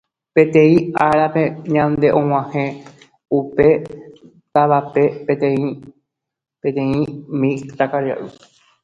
[0.33, 0.75] Peteĩ
[1.05, 1.25] ára
[1.91, 2.63] ndaje og̃uahẽ
[3.37, 3.67] upe
[4.53, 5.03] távape
[6.61, 6.93] peteĩ
[7.39, 8.27] mitãkaria'y